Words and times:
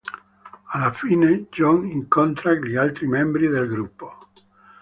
Alla 0.71 0.91
fine, 0.93 1.45
Jon 1.51 1.85
incontra 1.85 2.53
gli 2.55 2.75
altri 2.75 3.05
membri 3.05 3.47
del 3.49 3.67
gruppo. 3.67 4.29